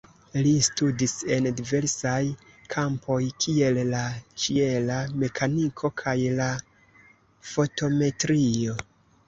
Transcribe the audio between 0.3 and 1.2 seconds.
Li studis